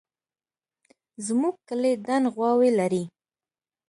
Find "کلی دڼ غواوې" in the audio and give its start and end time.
1.67-2.69